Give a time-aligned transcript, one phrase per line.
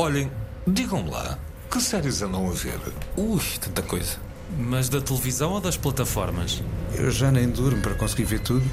[0.00, 0.30] Olhem,
[0.66, 1.38] digam-me lá,
[1.70, 2.80] que séries andam a ver?
[3.18, 4.16] Ui, tanta coisa.
[4.58, 6.62] Mas da televisão ou das plataformas?
[6.94, 8.64] Eu já nem durmo para conseguir ver tudo.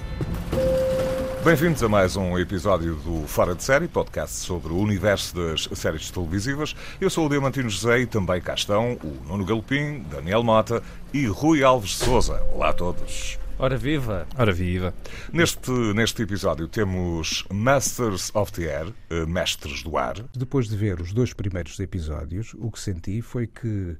[1.43, 6.09] Bem-vindos a mais um episódio do Fora de Série, podcast sobre o universo das séries
[6.09, 6.73] televisivas.
[7.01, 10.81] Eu sou o Diamantino José e também cá estão o Nuno Galopim, Daniel Mota
[11.13, 12.41] e Rui Alves Souza.
[12.53, 13.37] Olá a todos.
[13.59, 14.27] Ora viva!
[14.37, 14.93] Ora viva!
[15.33, 20.15] Neste, neste episódio temos Masters of the Air, eh, Mestres do Ar.
[20.31, 23.97] Depois de ver os dois primeiros episódios, o que senti foi que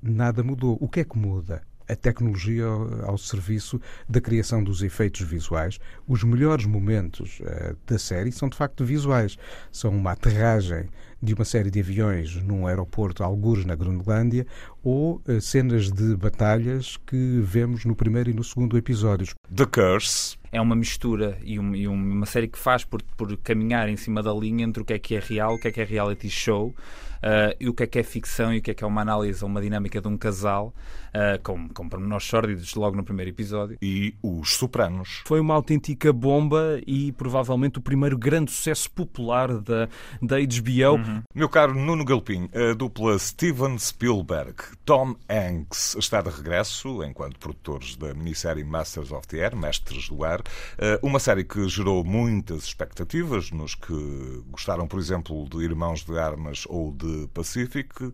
[0.00, 0.78] nada mudou.
[0.80, 1.60] O que é que muda?
[1.88, 5.80] a tecnologia ao, ao, serviço da criação dos efeitos visuais.
[6.06, 9.36] Os melhores momentos uh, da série são de facto visuais.
[9.72, 10.88] São uma aterragem
[11.22, 14.46] de uma série de aviões num aeroporto, algures na Groenlândia,
[14.82, 19.34] ou uh, cenas de batalhas que vemos no primeiro e no segundo episódios.
[19.54, 20.39] The Curse.
[20.52, 24.22] É uma mistura e, um, e uma série que faz por, por caminhar em cima
[24.22, 26.28] da linha entre o que é que é real, o que é que é reality
[26.28, 26.74] show
[27.20, 29.02] uh, e o que é que é ficção e o que é que é uma
[29.02, 30.74] análise, uma dinâmica de um casal,
[31.08, 33.78] uh, com, com pormenores sórdidos logo no primeiro episódio.
[33.80, 35.22] E Os Sopranos.
[35.26, 39.88] Foi uma autêntica bomba e provavelmente o primeiro grande sucesso popular da,
[40.20, 40.96] da HBO.
[40.96, 41.22] Uhum.
[41.34, 47.96] Meu caro Nuno Galpim, a dupla Steven Spielberg, Tom Hanks está de regresso enquanto produtores
[47.96, 52.64] da minissérie Masters of the Air, Mestres do Ar, uh, uma série que gerou muitas
[52.64, 58.12] expectativas nos que gostaram, por exemplo, de Irmãos de Armas ou de Pacific, uh,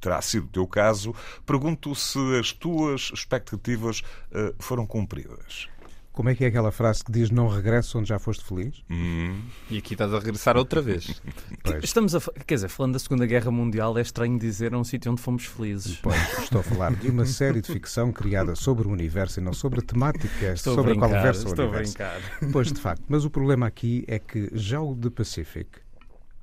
[0.00, 1.14] terá sido o teu caso.
[1.44, 5.68] Pergunto se as tuas expectativas uh, foram cumpridas.
[6.16, 8.82] Como é que é aquela frase que diz não regresso onde já foste feliz?
[8.90, 9.38] Hum.
[9.70, 11.20] E aqui estás a regressar outra vez.
[11.84, 15.12] Estamos a, quer dizer, falando da Segunda Guerra Mundial, é estranho dizer a um sítio
[15.12, 15.98] onde fomos felizes.
[15.98, 19.52] Pois, estou a falar de uma série de ficção criada sobre o universo e não
[19.52, 22.02] sobre a temática estou sobre a, brincar, a qual versa o estou universo.
[22.02, 22.50] A brincar.
[22.50, 23.04] Pois, de facto.
[23.06, 25.68] Mas o problema aqui é que já o The Pacific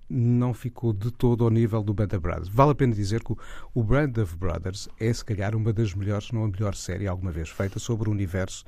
[0.07, 2.47] não ficou de todo ao nível do Band of Brothers.
[2.47, 3.33] Vale a pena dizer que
[3.73, 7.31] o Band of Brothers é, se calhar, uma das melhores, não a melhor série alguma
[7.31, 8.63] vez feita sobre o universo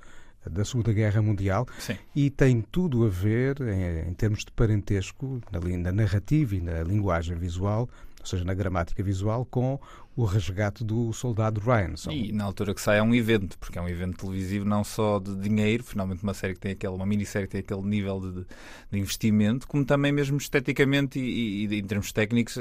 [0.50, 1.98] da Segunda Guerra Mundial Sim.
[2.16, 6.84] e tem tudo a ver, em, em termos de parentesco, na, na narrativa e na
[6.84, 7.90] linguagem visual,
[8.26, 9.80] ou seja, na gramática visual, com
[10.16, 11.96] o resgate do soldado Ryan.
[11.96, 12.12] São...
[12.12, 15.20] E na altura que sai é um evento, porque é um evento televisivo não só
[15.20, 18.46] de dinheiro, finalmente uma série que tem aquele, uma minissérie que tem aquele nível de,
[18.92, 22.58] de investimento, como também mesmo esteticamente e, e, em termos técnicos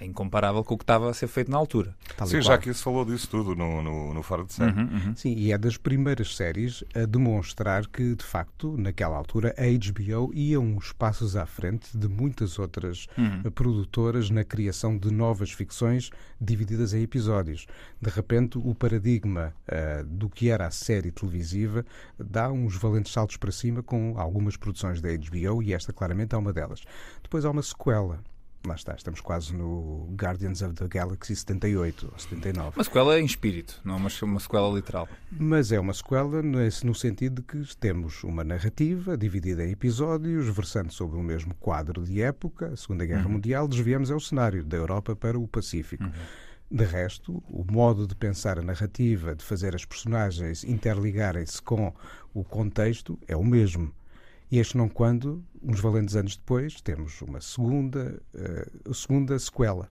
[0.00, 1.94] é incomparável com o que estava a ser feito na altura.
[2.16, 4.72] Tal Sim, já que se falou disso tudo no, no, no Fora de Série.
[4.72, 5.14] Uhum, uhum.
[5.14, 10.32] Sim, e é das primeiras séries a demonstrar que, de facto, naquela altura, a HBO
[10.32, 13.50] ia uns passos à frente de muitas outras uhum.
[13.50, 17.66] produtoras na criação de novas ficções divididas em episódios.
[18.00, 21.84] De repente, o paradigma uh, do que era a série televisiva
[22.18, 26.38] dá uns valentes saltos para cima com algumas produções da HBO e esta claramente é
[26.38, 26.82] uma delas.
[27.22, 28.20] Depois há uma sequela
[28.66, 32.76] lá está, estamos quase no Guardians of the Galaxy 78 ou 79.
[32.76, 35.08] Uma sequela em espírito, não é uma, uma sequela literal.
[35.30, 40.46] Mas é uma sequela nesse, no sentido de que temos uma narrativa dividida em episódios,
[40.54, 43.32] versando sobre o mesmo quadro de época, a Segunda Guerra uhum.
[43.32, 46.04] Mundial, desviamos é o cenário da Europa para o Pacífico.
[46.04, 46.12] Uhum.
[46.70, 51.92] De resto, o modo de pensar a narrativa, de fazer as personagens interligarem-se com
[52.32, 53.92] o contexto, é o mesmo.
[54.50, 58.20] E este não quando, uns valentes anos depois, temos uma segunda,
[58.84, 59.88] uh, segunda sequela.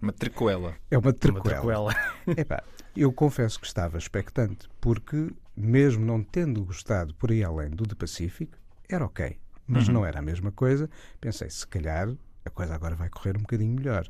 [0.00, 0.74] Uma tricoela.
[0.90, 1.94] É uma tricoela.
[2.26, 2.62] Epá,
[2.96, 7.94] eu confesso que estava expectante, porque, mesmo não tendo gostado por aí além do The
[7.94, 8.52] Pacific,
[8.88, 9.38] era ok.
[9.66, 9.94] Mas uhum.
[9.94, 10.90] não era a mesma coisa.
[11.20, 12.08] Pensei, se calhar
[12.44, 14.06] a coisa agora vai correr um bocadinho melhor.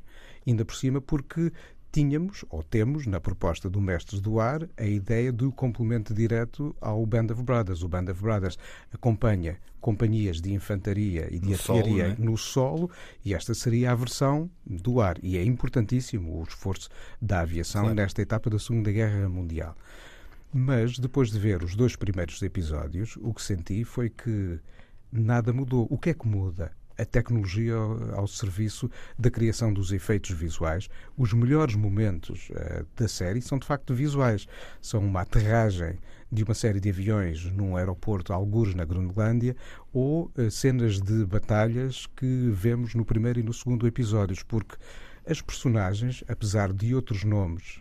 [0.47, 1.53] Ainda por cima, porque
[1.92, 7.04] tínhamos, ou temos, na proposta do Mestres do Ar, a ideia do complemento direto ao
[7.04, 7.82] Band of Brothers.
[7.82, 8.58] O Band of Brothers
[8.92, 12.25] acompanha companhias de infantaria e de no artilharia solo, é?
[12.25, 12.91] no solo
[13.25, 15.19] e esta seria a versão do ar.
[15.22, 16.88] E é importantíssimo o esforço
[17.20, 17.97] da aviação claro.
[17.97, 19.76] nesta etapa da Segunda Guerra Mundial.
[20.53, 24.60] Mas, depois de ver os dois primeiros episódios, o que senti foi que
[25.10, 25.86] nada mudou.
[25.91, 26.72] O que é que muda?
[27.03, 27.75] A tecnologia
[28.15, 30.89] ao, serviço da criação dos efeitos visuais.
[31.16, 34.47] Os melhores momentos uh, da série são de facto visuais.
[34.81, 35.99] São uma aterragem
[36.31, 39.57] de uma série de aviões num aeroporto, algures na Groenlândia,
[39.93, 44.77] ou uh, cenas de batalhas que vemos no primeiro e no segundo episódios, porque
[45.27, 47.81] as personagens, apesar de outros nomes,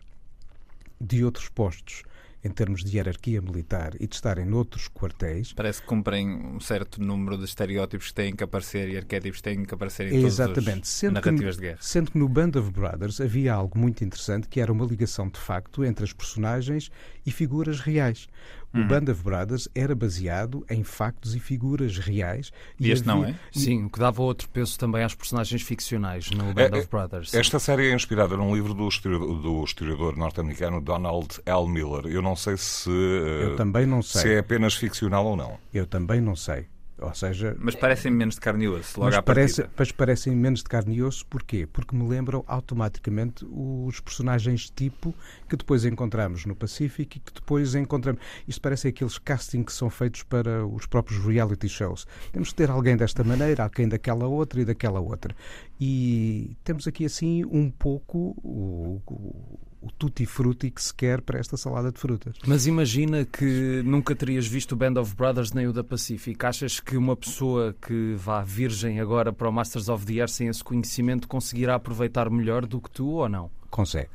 [1.00, 2.04] de outros postos,
[2.44, 5.54] em termos de hierarquia militar e de estarem noutros quartéis.
[5.54, 9.44] Parece que cumprem um certo número de estereótipos que têm que aparecer e arquétipos que
[9.44, 10.82] têm que aparecer em Exatamente.
[10.82, 11.78] todas as narrativas de guerra.
[11.82, 15.40] Sendo que no Band of Brothers havia algo muito interessante que era uma ligação de
[15.40, 16.92] facto entre as personagens
[17.26, 18.28] e figuras reais.
[18.74, 22.52] O Band of Brothers era baseado em factos e figuras reais.
[22.80, 23.60] E este não havia- é?
[23.60, 27.34] Sim, o que dava outro peso também às personagens ficcionais no Band É, of Brothers.
[27.34, 31.68] Esta série é inspirada num livro do historiador, do historiador norte-americano Donald L.
[31.68, 32.06] Miller.
[32.08, 34.22] Eu não sei se, Eu também não sei.
[34.22, 35.58] se é apenas ficcional ou não.
[35.74, 36.66] Eu também não sei.
[37.02, 40.36] Ou seja, Mas parecem menos de carne e osso, logo mas, à parece, mas parecem
[40.36, 41.68] menos de carne e osso, porquê?
[41.72, 45.14] Porque me lembram automaticamente os personagens tipo
[45.50, 48.22] que depois encontramos no Pacífico e que depois encontramos.
[48.48, 52.06] Isto parece aqueles castings que são feitos para os próprios reality shows.
[52.32, 55.36] Temos que ter alguém desta maneira, alguém daquela outra e daquela outra.
[55.80, 61.58] E temos aqui assim um pouco o, o, o tutti-frutti que se quer para esta
[61.58, 62.36] salada de frutas.
[62.46, 66.46] Mas imagina que nunca terias visto o Band of Brothers nem o da Pacific.
[66.46, 70.48] Achas que uma pessoa que vá virgem agora para o Masters of the Air sem
[70.48, 73.50] esse conhecimento conseguirá aproveitar melhor do que tu ou não?
[73.70, 74.10] Consegue.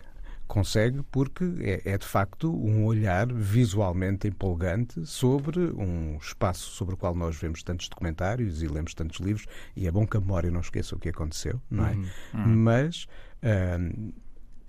[0.47, 6.97] Consegue porque é, é, de facto um olhar visualmente empolgante sobre um espaço sobre o
[6.97, 10.49] qual nós vemos tantos documentários e lemos tantos livros, e é bom que a memória
[10.49, 11.97] não esqueça o que aconteceu, não é?
[12.33, 13.09] Mas
[13.43, 14.13] hum,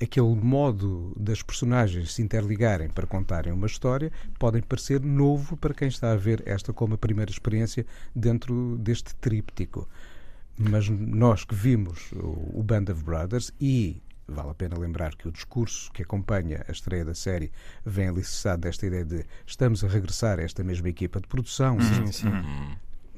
[0.01, 5.87] aquele modo das personagens se interligarem para contarem uma história podem parecer novo para quem
[5.87, 7.85] está a ver esta como a primeira experiência
[8.15, 9.87] dentro deste tríptico.
[10.57, 15.27] Mas nós que vimos o o Band of Brothers e vale a pena lembrar que
[15.27, 17.51] o discurso que acompanha a estreia da série
[17.85, 21.79] vem alicerçado desta ideia de estamos a regressar a esta mesma equipa de produção.
[21.79, 22.29] Sim, sim.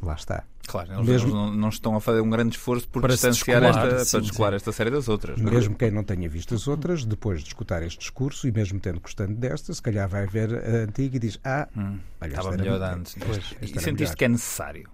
[0.01, 0.43] Lá está.
[0.67, 3.87] Claro, eles, Mesmo- não, não estão a fazer um grande esforço por Para distanciar descolar,
[3.87, 4.55] esta, sim, para descolar sim.
[4.57, 5.39] esta série das outras.
[5.39, 5.43] é?
[5.43, 8.99] Mesmo quem não tenha visto as outras, depois de escutar este discurso e mesmo tendo
[8.99, 11.91] gostando desta, se calhar vai ver a antiga e diz: Ah, olha,
[12.21, 13.15] esta Estava melhor antes.
[13.17, 14.15] Esta E sentiste melhor.
[14.15, 14.89] que é necessário?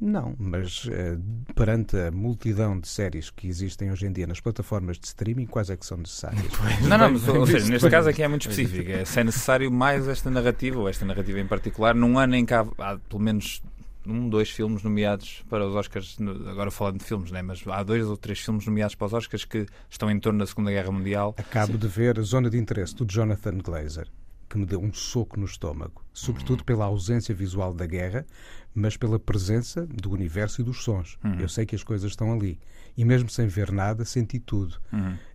[0.00, 1.16] Não, mas eh,
[1.54, 5.70] perante a multidão de séries que existem hoje em dia nas plataformas de streaming, quais
[5.70, 6.44] é que são necessárias?
[6.82, 8.90] Não, não, mas, ou seja, neste caso aqui é muito específico.
[8.90, 12.44] É se é necessário mais esta narrativa, ou esta narrativa em particular, num ano em
[12.44, 13.62] que há, há pelo menos
[14.06, 16.16] um, dois filmes nomeados para os Oscars,
[16.48, 17.42] agora falando de filmes, né?
[17.42, 20.46] mas há dois ou três filmes nomeados para os Oscars que estão em torno da
[20.46, 21.34] Segunda Guerra Mundial.
[21.38, 24.08] Acabo de ver a Zona de Interesse do Jonathan Glazer,
[24.48, 28.26] que me deu um soco no estômago, sobretudo pela ausência visual da guerra,
[28.74, 31.16] mas pela presença do universo e dos sons.
[31.38, 32.58] Eu sei que as coisas estão ali.
[32.96, 34.76] E mesmo sem ver nada, senti tudo.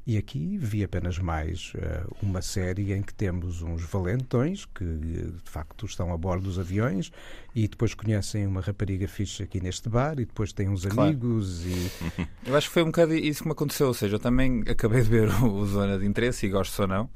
[0.07, 4.87] E aqui vi apenas mais eh, uma série em que temos uns valentões que eh,
[5.43, 7.11] de facto estão a bordo dos aviões
[7.53, 11.09] e depois conhecem uma rapariga fixe aqui neste bar e depois têm uns Claro.
[11.11, 11.91] amigos e
[12.47, 13.87] Eu acho que foi um bocado isso que me aconteceu.
[13.87, 17.07] Ou seja, eu também acabei de ver o, Zona de Interesse, e gosto ou não,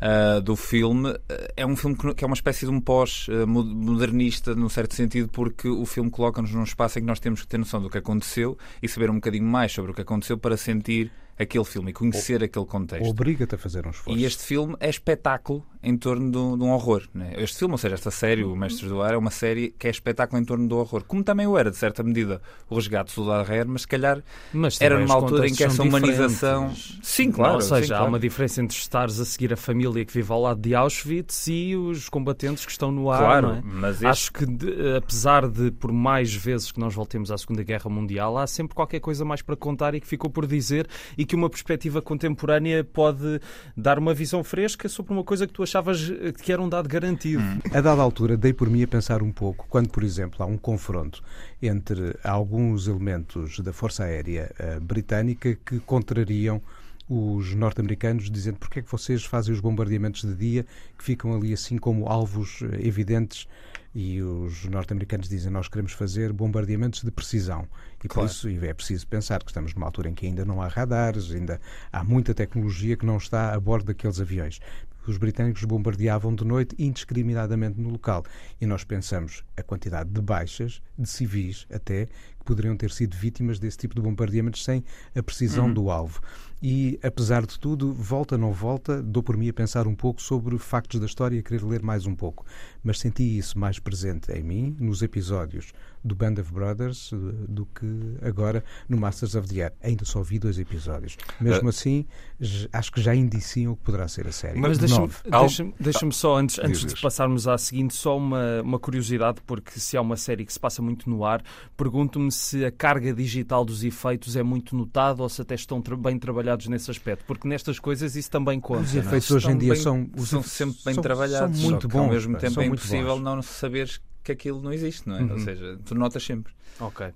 [0.00, 1.10] ah, do filme.
[1.28, 5.67] Ah, É um filme que é uma espécie de um pós-modernista, num certo sentido, porque
[5.68, 8.56] o filme coloca-nos num espaço em que nós temos que ter noção do que aconteceu
[8.82, 12.42] e saber um bocadinho mais sobre o que aconteceu para sentir aquele filme e conhecer
[12.42, 13.08] aquele contexto.
[13.08, 14.18] obriga-te a fazer um esforço.
[14.18, 17.02] E este filme é espetáculo em torno do- de um horror.
[17.14, 17.32] Né?
[17.36, 19.90] Este filme, ou seja, esta série, O Mestres do Ar, é uma série que é
[19.90, 21.04] espetáculo em torno do horror.
[21.04, 24.22] Como também o era, de certa medida, o resgate do Soldado Rare, mas se calhar
[24.52, 26.72] Mas era numa altura em que essa humanização.
[27.02, 27.54] Sim, claro.
[27.54, 28.08] Ou seja, sim, há claro.
[28.12, 31.76] uma diferença entre estares a seguir a família que vive ao lado de Auschwitz e
[31.76, 33.18] os combatentes que estão no ar.
[33.20, 33.62] Claro, é?
[33.64, 37.62] mas este- Acho que, de- apesar de, por mais vezes que nós voltemos à Segunda
[37.62, 41.24] Guerra Mundial, há sempre qualquer coisa mais para contar e que ficou por dizer e
[41.24, 43.40] que uma perspectiva contemporânea pode
[43.76, 46.88] dar uma visão fresca sobre uma coisa que tu achavas eh, que era um dado
[46.88, 47.42] garantido.
[47.72, 50.56] A dada altura, dei por mim a pensar um pouco, quando, por exemplo, há um
[50.56, 51.22] confronto
[51.62, 56.62] entre alguns elementos da Força Aérea eh, Britânica que contrariam
[57.08, 60.66] os norte-americanos, dizendo porque é que vocês fazem os bombardeamentos de dia
[60.96, 63.46] que ficam ali assim como alvos eh, evidentes?
[63.94, 67.66] E os norte-americanos dizem nós queremos fazer bombardeamentos de precisão.
[68.04, 70.68] E por isso é preciso pensar que estamos numa altura em que ainda não há
[70.68, 71.58] radares, ainda
[71.90, 74.60] há muita tecnologia que não está a bordo daqueles aviões.
[75.08, 78.22] Os britânicos bombardeavam de noite indiscriminadamente no local.
[78.60, 82.04] E nós pensamos a quantidade de baixas, de civis até,
[82.37, 84.82] que poderiam ter sido vítimas desse tipo de bombardeamentos sem
[85.14, 86.20] a precisão do alvo.
[86.60, 90.58] E, apesar de tudo, volta não volta, dou por mim a pensar um pouco sobre
[90.58, 92.44] factos da história e a querer ler mais um pouco.
[92.82, 97.16] Mas senti isso mais presente em mim, nos episódios do Band of Brothers, eh,
[97.48, 97.86] do que
[98.22, 99.72] agora no Masters of the Air.
[99.80, 101.16] Ainda só vi dois episódios.
[101.40, 102.04] Mesmo assim,
[102.40, 104.58] j- acho que já indiciam o que poderá ser a série.
[104.58, 108.78] Mas deixa-me deixa deixa só, antes, antes Diz, de passarmos à seguinte, só uma, uma
[108.80, 111.40] curiosidade, porque se há uma série que se passa muito no ar,
[111.76, 115.96] pergunto-me se a carga digital dos efeitos é muito notada ou se até estão tra-
[115.96, 118.82] bem trabalhados nesse aspecto, porque nestas coisas isso também conta.
[118.82, 119.00] Os é?
[119.00, 121.58] efeitos hoje em dia bem- são, são sempre bem são- trabalhados.
[121.58, 122.10] São muito só que, Ao bons.
[122.12, 123.22] mesmo tempo é muito impossível bons.
[123.22, 125.22] não saberes que aquilo não existe, não é?
[125.22, 125.38] Ou Uhum.
[125.38, 126.52] seja, tu notas sempre.
[126.80, 127.06] Ok.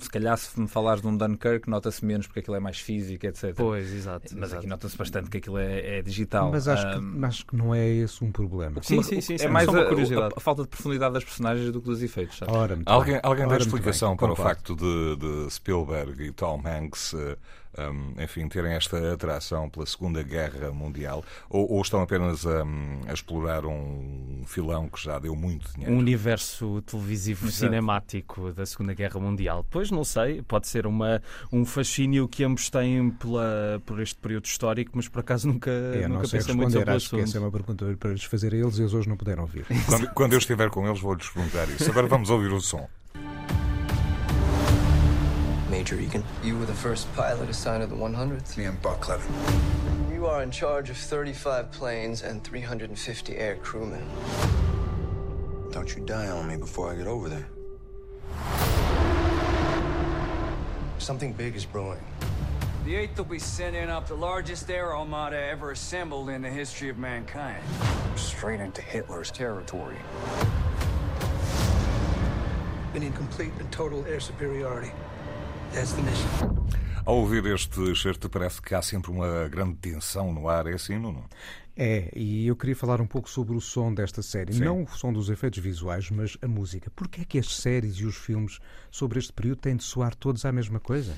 [0.00, 3.26] Se calhar, se me falares de um Dunkirk, nota-se menos porque aquilo é mais físico,
[3.26, 3.52] etc.
[3.54, 4.26] Pois, exato.
[4.34, 4.56] Mas exato.
[4.60, 6.50] aqui nota-se bastante que aquilo é, é digital.
[6.50, 8.82] Mas acho, Hum, que, acho que não é esse um problema.
[8.82, 10.32] Sim, uma- sim, sim, É sim, mais a, curiosidade.
[10.34, 12.40] a- a falta de profundidade das personagens do que dos efeitos.
[12.46, 16.62] Ora, Alguém, alguém dá Ora, explicação bem, para o facto de, de Spielberg e Tom
[16.64, 17.36] Hanks, eh,
[17.78, 21.24] um, enfim, terem esta atração pela Segunda Guerra Mundial?
[21.48, 22.64] Ou, ou estão apenas a,
[23.08, 25.94] a explorar um filão que já deu muito dinheiro?
[25.94, 27.58] um universo televisivo Exato.
[27.58, 29.64] cinemático da Segunda Guerra Mundial.
[29.70, 34.46] Pois não sei, pode ser uma, um fascínio que ambos têm pela, por este período
[34.46, 37.36] histórico, mas por acaso nunca, É, não nunca sei pensei muito sobre Acho que essa
[37.38, 39.66] é uma pergunta para lhes fazer a eles e eles hoje não puderam vir.
[39.86, 41.90] Quando, quando eu estiver com eles, vou-lhes perguntar isso.
[41.90, 42.88] Agora vamos ouvir o som.
[45.78, 46.24] Major Egan.
[46.42, 48.56] You were the first pilot assigned to the 100th.
[48.56, 49.32] Me and Buck Levin.
[50.12, 54.04] You are in charge of 35 planes and 350 air crewmen.
[55.70, 57.46] Don't you die on me before I get over there.
[60.98, 62.00] Something big is brewing.
[62.84, 66.88] The 8th will be sending up the largest air armada ever assembled in the history
[66.88, 67.62] of mankind.
[68.16, 69.98] Straight into Hitler's territory.
[72.92, 74.90] We need complete and total air superiority.
[75.72, 76.66] That's the mission.
[77.04, 80.66] Ao ouvir este excerto, parece que há sempre uma grande tensão no ar.
[80.66, 81.24] É assim, Nuno?
[81.76, 84.52] É, e eu queria falar um pouco sobre o som desta série.
[84.52, 84.64] Sim.
[84.64, 86.90] Não o som dos efeitos visuais, mas a música.
[86.94, 88.58] Porquê é que as séries e os filmes
[88.90, 91.16] sobre este período têm de soar todos à mesma coisa?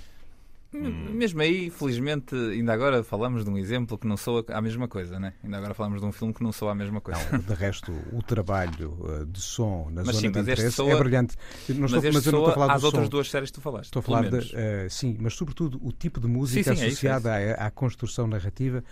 [0.72, 5.18] Mesmo aí, felizmente, ainda agora falamos de um exemplo que não soa a mesma coisa,
[5.18, 5.34] né?
[5.42, 7.20] Ainda agora falamos de um filme que não soa a mesma coisa.
[7.32, 10.76] Não, de resto, o trabalho uh, de som na Mas zona sim, de mas interesse
[10.76, 11.36] soa- é brilhante.
[11.68, 13.10] Eu Não mas estou, este mas eu não estou a falar às outras som.
[13.10, 13.86] duas séries que tu falaste.
[13.86, 16.88] Estou a falar de, eh, sim, mas sobretudo o tipo de música Sim, sim, é
[16.88, 18.84] isso, é associada à, à construção narrativa.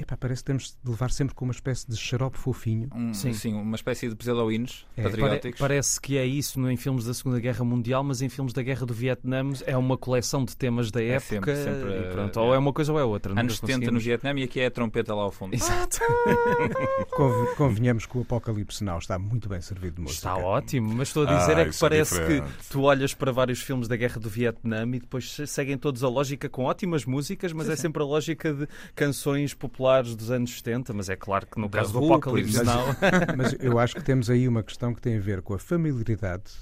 [0.00, 2.88] Epá, parece que temos de levar sempre com uma espécie de xarope fofinho.
[2.94, 3.32] Um- Sim.
[3.32, 3.54] sim.
[3.54, 5.60] uma espécie de pseudo-hinos É, Pare- patrióticos.
[5.60, 8.86] parece que é isso em filmes da Segunda Guerra Mundial, mas em filmes da Guerra
[8.86, 11.54] do Vietnã é uma coleção de temas da É época.
[11.54, 12.42] sempre- sempre, e pronto, é.
[12.42, 13.38] ou é uma coisa ou é outra.
[13.38, 15.54] Anos 70 no Vietnã e aqui é a trompeta lá ao fundo.
[15.54, 15.98] Exato.
[17.10, 20.16] Conv- Convenhamos que o Apocalipse Now está muito bem servido de música.
[20.28, 22.52] Está ótimo, mas estou a dizer Ah, é que é parece que diferente.
[22.70, 26.08] tu olhas para vários filmes da Guerra do Vietnã e depois se- seguem todos a
[26.08, 30.92] lógica com ótimas músicas, mas é sempre a lógica de canções populares dos anos 70,
[30.92, 32.62] mas é claro que no Da caso do Who, por Apocalipse.
[32.64, 32.84] Now...
[33.36, 36.52] Mas eu acho que temos aí uma questão que tem a ver com a familiaridade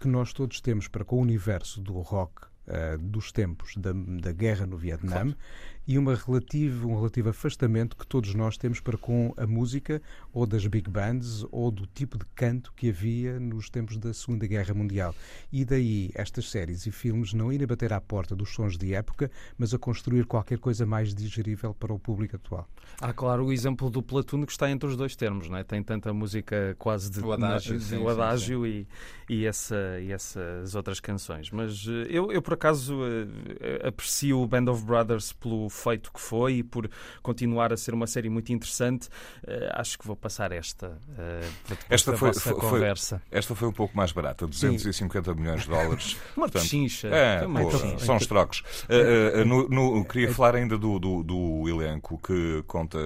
[0.00, 4.32] que nós todos temos para com o universo do rock eh, dos tempos da, da
[4.32, 5.34] guerra no Vietnã
[5.86, 10.00] e uma relativa, um relativo afastamento que todos nós temos para com a música
[10.32, 14.46] ou das big bands ou do tipo de canto que havia nos tempos da Segunda
[14.46, 15.14] Guerra Mundial.
[15.52, 19.30] E daí estas séries e filmes não irem bater à porta dos sons de época,
[19.58, 22.68] mas a construir qualquer coisa mais digerível para o público atual.
[23.00, 25.64] Há, claro, o exemplo do Platuno que está entre os dois termos, não é?
[25.64, 28.86] Tem tanta música quase de, O adágio, de- sim, o sim, adágio E,
[29.28, 31.50] e, essa, e essas outras canções.
[31.50, 32.98] Mas eh, eu, eu por acaso,
[33.60, 36.88] eh, aprecio o Band of Brothers pelo feito que foi e por
[37.22, 39.08] continuar a ser uma série muito interessante.
[39.46, 43.22] Eh, acho que vou passar esta para depois Esta foi- foi- conversa.
[43.30, 46.16] Esta foi um pouco mais barata, 250 milhões de dólares.
[46.36, 47.08] Uma Portanto, pechincha.
[47.08, 47.98] É, pô, pechincha.
[48.04, 48.60] são os trocos.
[48.88, 52.98] Uh, uh, no- no- queria falar ainda do, do, do elenco que conta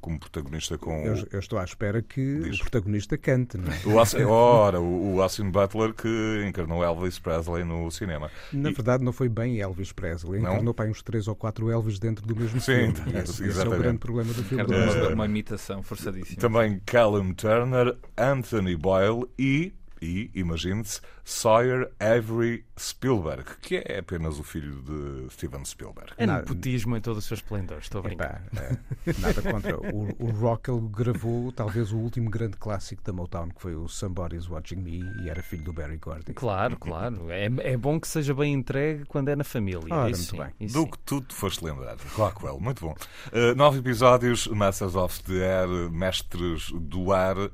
[0.00, 2.56] como protagonista com Eu, eu estou à espera que Diz.
[2.56, 3.80] o protagonista cante, não é?
[3.86, 8.30] o Austin, ora, o, o Austin Butler que encarnou Elvis Presley no cinema.
[8.52, 10.40] Na E- verdade, não foi bem Elvis Presley.
[10.40, 10.52] Não?
[10.52, 13.18] Encarnou para aí uns três ou quatro Elvis dentro do mesmo Sim, filme.
[13.18, 14.64] Esse, esse é o grande problema do filme.
[14.72, 16.40] Eh, uma imitação forçadíssima.
[16.40, 24.44] Também Callum Turner, Anthony Boyle e, e imagine-se, Sawyer Avery Spielberg, que é apenas o
[24.44, 26.12] filho de Steven Spielberg.
[26.16, 26.42] É Nada.
[26.42, 28.44] nepotismo em todo o seu esplendor, estou a brincar.
[28.52, 28.62] Epá,
[29.06, 29.76] eh, nada contra.
[29.76, 34.48] O, o Rockwell gravou talvez o último grande clássico da Motown, que foi o Somebody's
[34.48, 36.32] Watching Me, e era filho do Barry Gordy.
[36.32, 37.28] Claro, claro.
[37.28, 39.92] É, é bom que seja bem entregue quando é na família.
[39.92, 40.66] Ora, Isso muito sim, bem.
[40.68, 40.90] isso Do sim.
[40.92, 41.96] que tu te foste lembrar.
[42.14, 42.94] Rockwell, muito bom.
[43.32, 47.50] Uh, nove episódios, Masters of the Air, Mestres do Ar, uh,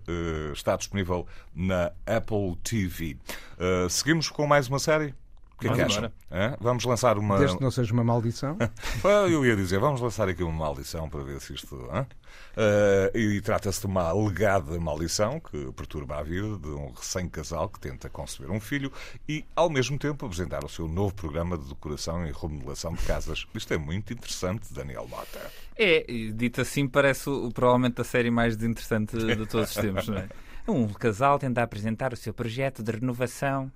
[0.53, 3.17] está disponível na Apple TV.
[3.63, 5.15] Uh, seguimos com mais uma série?
[5.55, 6.13] O que é que Vamos acham?
[6.33, 6.57] Hã?
[6.61, 7.39] Vamos lançar uma.
[7.39, 8.59] Desde que não seja uma maldição,
[9.31, 11.77] Eu ia dizer, vamos lançar aqui uma maldição para ver se isto.
[11.93, 12.03] hã?
[12.03, 17.79] Uh, e trata-se de uma alegada maldição que perturba a vida de um recém-casal que
[17.79, 18.91] tenta conceber um filho
[19.29, 23.47] e, ao mesmo tempo, apresentar o seu novo programa de decoração e remodelação de casas.
[23.55, 25.41] Isto é muito interessante, Daniel Mota.
[25.77, 30.09] É, e dito assim, parece o- provavelmente a série mais desinteressante de todos os tempos,
[30.09, 30.29] não é?
[30.67, 33.67] Um casal tenta apresentar o seu projeto de renovação.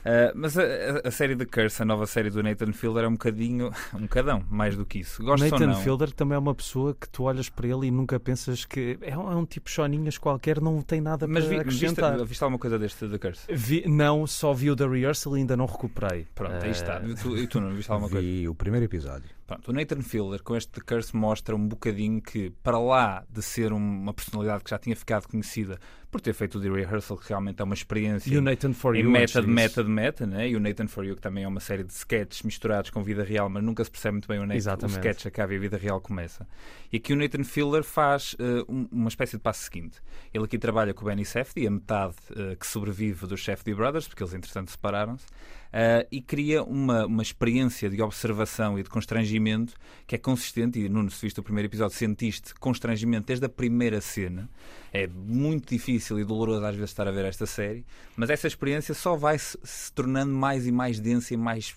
[0.00, 0.62] Uh, mas a,
[1.04, 4.42] a, série The Curse, a nova série do Nathan Fielder, é um bocadinho, um bocadão,
[4.50, 5.22] mais do que isso.
[5.22, 5.76] Gosto Nathan não.
[5.76, 9.16] Fielder também é uma pessoa que tu olhas para ele e nunca pensas que é
[9.16, 12.12] um, é um tipo choninhas qualquer, não tem nada mas para vi, acrescentar.
[12.12, 13.46] Viste, viste alguma coisa deste The Curse?
[13.50, 16.26] Vi, não, só vi o da rehearsal e ainda não recuperei.
[16.34, 17.02] Pronto, aí está.
[17.04, 18.26] E tu, e tu não viste alguma Vi coisa?
[18.26, 19.39] Vi o primeiro episódio.
[19.50, 23.42] Pronto, o Nathan Fielder com este The Curse mostra um bocadinho que, para lá de
[23.42, 25.78] ser uma personalidade que já tinha ficado conhecida
[26.10, 28.96] por ter feito o The Rehearsal, que realmente é uma experiência E o Nathan For
[28.96, 29.10] em You.
[29.10, 30.48] meta de meta de meta, né?
[30.48, 33.22] e o Nathan For You, que também é uma série de sketches misturados com vida
[33.22, 34.96] real, mas nunca se percebe muito bem é o Exatamente.
[34.98, 36.46] sketch acaba e a vida real começa.
[36.92, 38.34] E aqui o Nathan Fielder faz
[38.68, 39.98] um- uma espécie de passo seguinte.
[40.34, 44.08] Ele aqui trabalha com o Benny Safdie, a metade eh, que sobrevive dos Safdie Brothers,
[44.08, 45.26] porque eles entretanto separaram-se,
[45.72, 49.74] eh, e cria uma, uma experiência de observação e de constrangimento
[50.06, 54.00] que é consistente, e Nuno, se viste o primeiro episódio, sentiste constrangimento desde a primeira
[54.00, 54.48] cena.
[54.92, 57.84] É muito difícil e doloroso às vezes estar a ver esta série,
[58.16, 61.76] mas essa experiência só vai se, se tornando mais e mais densa e mais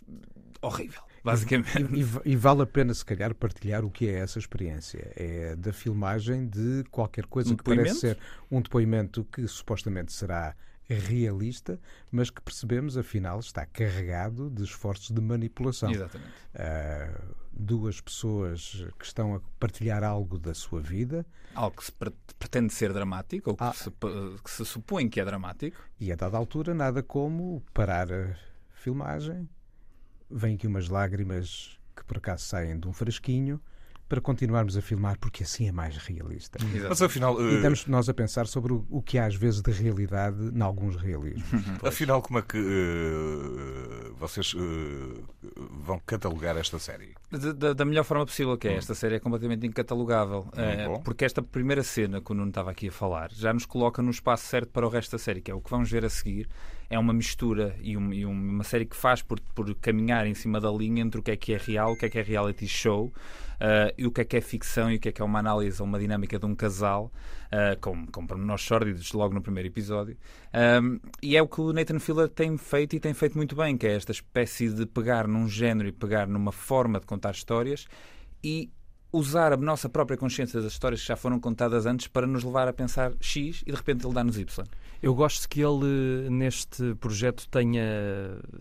[0.62, 1.94] horrível, basicamente.
[1.94, 5.12] E, e e vale a pena, se calhar, partilhar o que é essa experiência.
[5.16, 8.18] É da filmagem de qualquer coisa Um que parece ser
[8.50, 10.56] um depoimento que supostamente será
[11.00, 11.80] realista,
[12.12, 15.92] mas que percebemos, afinal, está carregado de esforços de manipulação.
[15.92, 16.32] Exatamente.
[16.56, 17.22] Ah,
[17.52, 22.74] duas pessoas que estão a partilhar algo da sua vida Algo que se pre- pretende
[22.74, 23.74] ser dramático, ou que, Ah.
[23.74, 23.92] se,
[24.44, 25.78] que se supõe que é dramático.
[26.00, 28.36] e, a dada altura, nada como parar a
[28.72, 29.48] filmagem.
[30.30, 33.62] Vêm aqui umas lágrimas que por acaso saem de um frasquinho
[34.14, 36.60] para continuarmos a filmar, porque assim é mais realista.
[36.88, 39.60] Mas afinal, E eh, estamos nós a pensar sobre o, o que há às vezes
[39.60, 41.44] de realidade em alguns realismos.
[41.84, 45.22] afinal como é que eh, vocês eh,
[45.84, 47.16] vão catalogar esta série?
[47.32, 50.48] Da- Da, melhor forma possível, que é esta série é completamente incatalogável.
[51.04, 54.12] Porque esta primeira cena que o Nuno estava aqui a falar já nos coloca no
[54.12, 56.48] espaço certo para o resto da série, que é o que vamos ver a seguir.
[56.94, 60.34] É uma mistura e, um- e um- uma série que faz por, por caminhar em
[60.36, 62.22] cima da linha entre o que é que é real, o que é que é
[62.22, 63.12] reality show
[63.60, 65.40] eh, e o que é que é ficção e o que é que é uma
[65.40, 67.12] análise uma dinâmica de um casal,
[67.52, 70.16] eh, com, com pormenores sórdidos logo no primeiro episódio.
[70.82, 73.76] Um, e é o que o Nathan Fielder tem feito e tem feito muito bem,
[73.78, 77.88] que é esta espécie de pegar num género e pegar numa forma de contar histórias
[78.44, 78.70] e
[79.12, 82.68] usar a nossa própria consciência das histórias que já foram contadas antes para nos levar
[82.68, 84.66] a pensar X e de repente ele dá-nos Y.
[85.04, 87.84] Eu gosto que ele, neste projeto, tenha,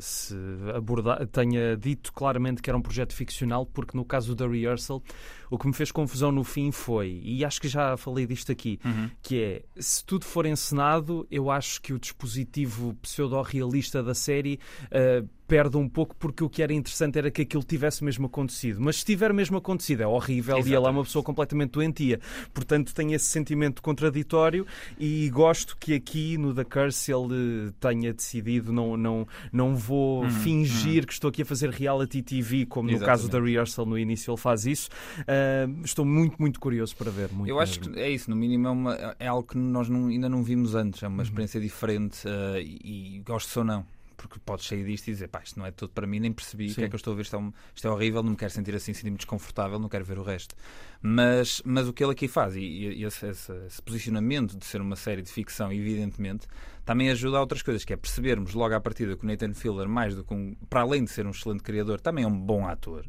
[0.01, 0.35] se
[0.75, 5.01] aborda- tenha dito claramente que era um projeto ficcional, porque no caso da Rehearsal,
[5.49, 8.81] o que me fez confusão no fim foi, e acho que já falei disto aqui,
[9.23, 14.59] que é, se tudo for encenado, eu acho que o dispositivo pseudo-realista da série
[14.91, 18.81] ah, perde um pouco, porque o que era interessante era que aquilo tivesse mesmo acontecido.
[18.81, 21.05] Mas se tiver mesmo acontecido, é horrível e ela é uma Exatamente.
[21.09, 22.19] pessoa completamente doentia.
[22.55, 24.67] Portanto, tem esse sentimento contraditório
[24.99, 31.07] e gosto que aqui no The Curse ele tenha decidido não, não, não vou fingir
[31.07, 33.51] que estou aqui a fazer reality TV, como no caso da Exatamente.
[33.51, 34.89] Rehearsal no início ele faz isso.
[35.29, 37.31] Ah, estou muito, muito curioso para ver.
[37.31, 37.93] Muito Eu acho mesmo.
[37.93, 40.75] que é isso, no mínimo é, uma- é algo que nós não- ainda não vimos
[40.75, 43.85] antes, é uma experiência diferente eh, e, e gosto ou não.
[44.29, 46.65] Porque podes sair disto e dizer, pá, isto não é tudo para mim, nem percebi
[46.67, 46.85] o que Sim.
[46.85, 48.53] é que eu estou a ver, isto é, um- isto é horrível, não me quero
[48.53, 50.55] sentir assim, sentir-me desconfortável, não quero ver o resto.
[51.01, 54.81] Mas, mas o que ele aqui faz, e, e esse, esse- esse posicionamento de ser
[54.81, 56.47] uma série de ficção, evidentemente,
[56.85, 59.89] também ajuda a outras coisas, que é percebermos logo à partida que o Nathan Fielder,
[59.89, 62.67] mais do que um, para além de ser um excelente criador, também é um bom
[62.67, 63.05] ator.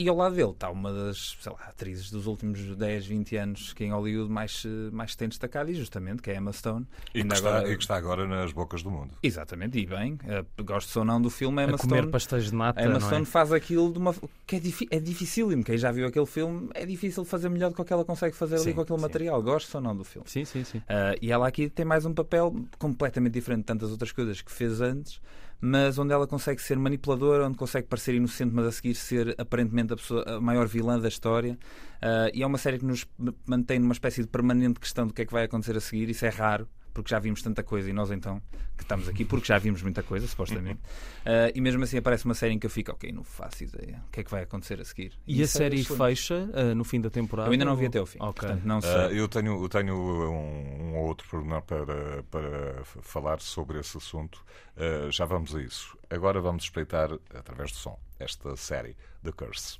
[0.00, 3.72] E ao lado dele está uma das sei lá, atrizes dos últimos 10, 20 anos
[3.72, 6.86] que em Hollywood mais, mais se tem destacado, e justamente, que é a Emma Stone.
[7.08, 9.10] E que, Ainda está, agora- e que está agora nas bocas do mundo.
[9.20, 12.12] Exatamente, e bem, eh, gosto ou não do filme, Emma a comer Stone.
[12.12, 13.10] pastéis de nata, Emma não é?
[13.10, 14.14] Stone faz aquilo de uma
[14.46, 15.64] que é, difi- é dificílimo.
[15.64, 18.36] Quem já viu aquele filme é difícil fazer melhor do que o que ela consegue
[18.36, 19.02] fazer ali Sim, com aquele sim.
[19.04, 19.42] material.
[19.42, 20.28] Gosto ou não do filme.
[20.30, 20.80] Sim, sim, sim.
[20.88, 24.52] Ah, e ela aqui tem mais um papel completamente diferente de tantas outras coisas que
[24.52, 25.20] fez antes,
[25.60, 29.92] mas onde ela consegue ser manipuladora, onde consegue parecer inocente, mas a seguir ser aparentemente
[29.92, 31.58] a, pessoa, a maior vilã da história.
[32.00, 33.06] Ah, e é uma série que nos
[33.46, 36.08] mantém numa espécie de permanente questão do que é que vai acontecer a seguir.
[36.08, 36.68] Isso é raro.
[36.94, 38.42] Porque já vimos tanta coisa e nós então,
[38.76, 40.80] que estamos aqui, porque já vimos muita coisa, supostamente.
[41.30, 44.02] Ah, e mesmo assim aparece uma série em que eu fico, ok, não faço ideia.
[44.08, 45.12] O que é que vai acontecer a seguir?
[45.26, 47.48] E a isso é série fecha ah, no fim da temporada?
[47.48, 48.18] Eu ainda não vi ou- até ao fim.
[48.18, 48.46] Ok.
[48.46, 48.90] Portanto, não sei.
[48.90, 53.98] Ah, eu tenho, eu tenho um, um ou outro pormenor para, para falar sobre esse
[53.98, 54.42] assunto.
[54.74, 55.98] Ah, já vamos a isso.
[56.08, 59.78] Agora vamos espreitar, através do som, esta série, The Curse.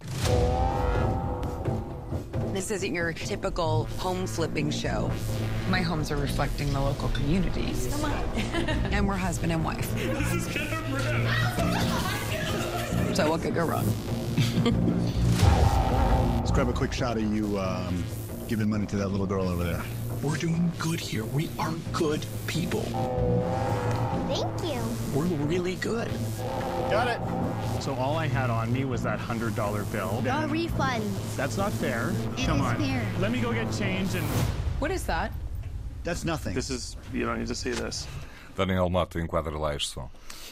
[2.58, 5.12] This isn't your typical home flipping show.
[5.70, 7.86] My homes are reflecting the local communities.
[7.92, 8.24] Come on.
[8.92, 9.88] and we're husband and wife.
[13.14, 13.86] so what could go wrong?
[16.38, 18.02] Let's grab a quick shot of you um,
[18.48, 19.84] giving money to that little girl over there.
[20.20, 21.24] We're doing good here.
[21.26, 22.82] We are good people.
[24.26, 24.82] Thank you.
[25.14, 26.10] We're really good.
[26.90, 27.82] Got it.
[27.82, 30.22] So all I had on me was that hundred dollar bill.
[30.26, 31.04] A refund.
[31.36, 32.10] That's not fair.
[32.36, 32.76] It Come is on.
[32.76, 33.06] fair.
[33.20, 34.24] Let me go get change and.
[34.80, 35.32] What is that?
[36.04, 36.54] That's nothing.
[36.54, 36.96] This is.
[37.12, 38.06] You don't need to see this.
[38.56, 40.08] Daniel Mota enquadra lá este som.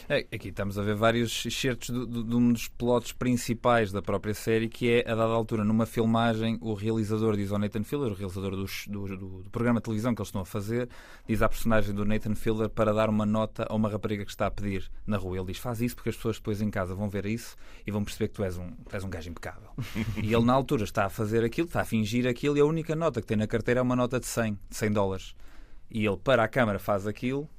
[0.09, 4.01] É, Aqui estamos a ver vários excertos de, de- de um dos plotos principais da
[4.01, 8.13] própria série, que é, a dada altura, numa filmagem, o realizador diz ao Nathan Fielder,
[8.13, 10.87] o realizador dos- do, do- do programa de televisão que eles estão a fazer,
[11.27, 14.47] diz à personagem do Nathan Fielder para dar uma nota a uma rapariga que está
[14.47, 15.35] a pedir na rua.
[15.37, 18.01] Ele diz: Faz isso porque as pessoas depois em casa vão ver isso e vão
[18.05, 19.71] perceber que tu és um, tu és um gajo impecável.
[20.23, 22.95] e ele, na altura, está a fazer aquilo, está a fingir aquilo, e a única
[22.95, 25.35] nota que tem na carteira é uma nota de 100, de 100 dólares.
[25.91, 27.49] E ele, para a câmara, faz aquilo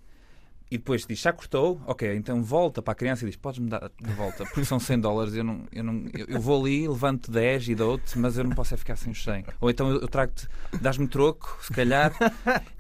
[0.71, 1.81] e depois diz, já cortou?
[1.87, 5.01] Ok, então volta para a criança e diz, podes-me dar de volta, porque são 100
[5.01, 8.45] dólares, eu, não, eu, não, eu, eu vou ali, levanto 10 e dou-te, mas eu
[8.45, 9.45] não posso é ficar sem os 100.
[9.61, 10.47] Ou então eu, eu trago-te,
[10.81, 12.13] dás-me troco, se calhar.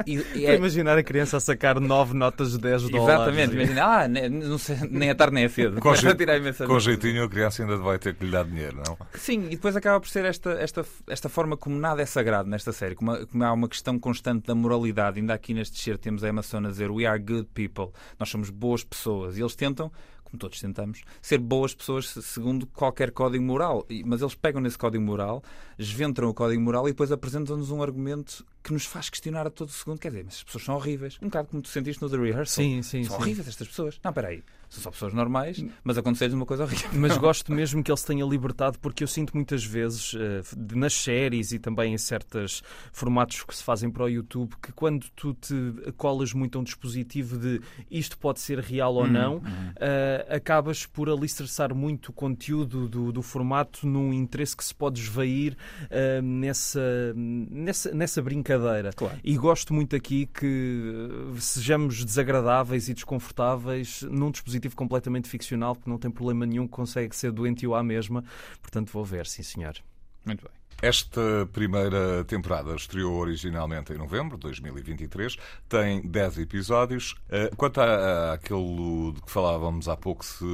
[0.07, 3.15] E, e a imaginar a criança a sacar nove notas de 10 dólares.
[3.15, 5.81] Exatamente, imagina, ah, ne- não sei, nem é tarde nem é cedo.
[5.81, 8.83] Com, a tirar imensa com jeitinho, a criança ainda vai ter que lhe dar dinheiro,
[8.87, 8.97] não?
[9.15, 12.73] Sim, e depois acaba por ser esta, esta, esta forma como nada é sagrado nesta
[12.73, 15.19] série, como, a- como há uma questão constante da moralidade.
[15.21, 17.78] Ainda aqui neste cheiro temos a Emma Stone a dizer We are good people,
[18.19, 19.37] nós somos boas pessoas.
[19.37, 19.91] E eles tentam,
[20.25, 23.87] como todos tentamos, ser boas pessoas se- segundo qualquer código moral.
[24.05, 25.43] Mas eles pegam nesse código moral,
[25.79, 29.71] esventram o código moral e depois apresentam-nos um argumento que nos faz questionar a todo
[29.71, 29.99] segundo.
[29.99, 31.19] Quer dizer, mas as pessoas são horríveis.
[31.23, 32.65] Um bocado como tu sentiste no The Rehearsal.
[32.65, 33.23] Sim, sim, São sim.
[33.23, 34.01] horríveis estas pessoas.
[34.03, 34.43] Não, espera aí.
[34.69, 36.91] São só pessoas normais, mas aconteceu-lhes uma coisa horrível.
[36.93, 40.43] Mas gosto mesmo que ele se tenha libertado, porque eu sinto muitas vezes, eh,
[40.75, 45.07] nas séries e também em certos formatos que se fazem para o YouTube, que quando
[45.17, 45.55] tu te
[45.97, 49.73] colas muito a um dispositivo de isto pode ser real ou Uhum, não, uhum.
[49.81, 55.01] eh, acabas por alicerçar muito o conteúdo do, do formato num interesse que se pode
[55.01, 55.57] esvair
[55.89, 58.48] eh, nessa, nessa, nessa brincadeira.
[58.93, 59.19] Claro.
[59.23, 65.89] E gosto muito aqui que eh, sejamos desagradáveis e desconfortáveis num dispositivo completamente ficcional que
[65.89, 68.25] não tem problema nenhum, que consegue ser doentio à mesma.
[68.61, 69.77] Portanto, vou ver, sim senhor.
[70.25, 70.58] Muito bem.
[70.81, 71.21] Esta
[71.53, 75.37] primeira temporada estreou originalmente em novembro de 2023,
[75.69, 77.17] tem 10 episódios.
[77.29, 80.45] Eh, Quanto àquilo de que falávamos há pouco, se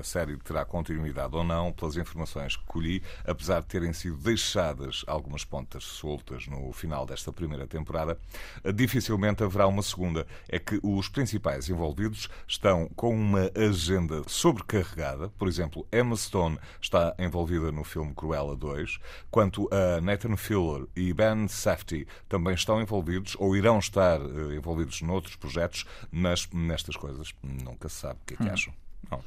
[0.00, 5.04] a série terá continuidade ou não, pelas informações que colhi, apesar de terem sido deixadas
[5.06, 8.18] algumas pontas soltas no final desta primeira temporada,
[8.64, 10.26] eh, dificilmente haverá uma segunda.
[10.48, 15.28] É que os principais envolvidos estão com uma agenda sobrecarregada.
[15.38, 18.98] Por exemplo, Emma Stone está envolvida no filme Cruella 2,
[19.42, 25.02] quanto a Nathan Filler e Ben Safdie também estão envolvidos ou irão estar eh, envolvidos
[25.02, 28.52] noutros projetos, mas nestas coisas nunca se sabe o que é que Hum.
[28.52, 28.74] acham.
[29.12, 29.20] Não.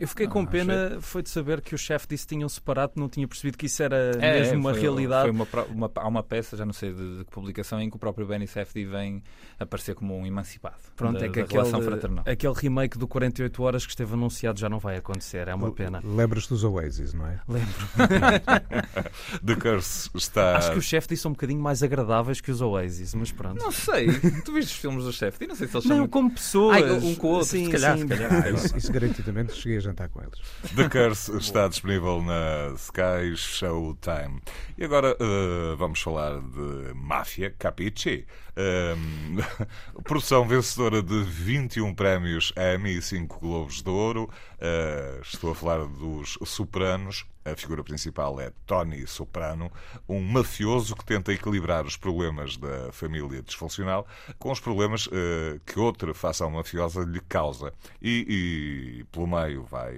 [0.00, 2.94] Eu fiquei com não, pena foi de saber que o chefe disse que tinham separado,
[2.96, 5.22] não tinha percebido que isso era É, mesmo uma foi- realidade.
[5.24, 7.96] Foi uma, uma- há uma peça, já não sei de, de que publicação, em que
[7.96, 9.22] o próprio Benny Safdie vem
[9.58, 12.24] aparecer como um emancipado Pronto, da, é que aquele, fraternal.
[12.26, 16.00] aquele remake do 48 horas que esteve anunciado já não vai acontecer, é uma pena.
[16.02, 17.38] Lembras-te dos Oasis, não é?
[17.46, 17.74] Lembro.
[19.44, 20.56] The Curse está.
[20.56, 23.62] Acho que o chefe disse são um bocadinho mais agradáveis que os Oasis, mas pronto.
[23.62, 24.06] Não sei,
[24.44, 25.46] tu viste os filmes do Safdie?
[25.46, 26.08] Não sei se eles Não, são.
[26.08, 26.76] como pessoas.
[26.76, 28.02] Ai, um com o outro, Sim, se calhar, sim.
[28.02, 28.32] se calhar.
[28.44, 30.38] Ah, isso, isso garantidamente cheguei a jantar com eles.
[30.74, 34.40] The Curse está disponível na Sky Showtime.
[34.76, 38.26] E agora eh, vamos falar de Máfia Capici.
[40.02, 44.30] Produção vencedora de 21 prémios Emmy e 5 Globos de Ouro.
[44.58, 47.26] Eh, estou a falar dos Sopranos.
[47.44, 49.70] A figura principal é Tony Soprano,
[50.08, 54.04] um mafioso que tenta equilibrar os problemas da família disfuncional
[54.36, 57.72] com os problemas eh, que outra facção mafiosa lhe causa.
[58.02, 59.94] E, e pelo meio vai